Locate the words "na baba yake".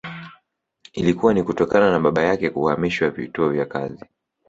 1.91-2.49